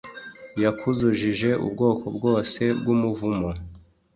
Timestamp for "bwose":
2.17-2.61